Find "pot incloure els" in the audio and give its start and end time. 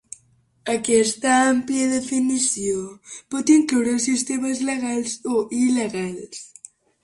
3.35-4.09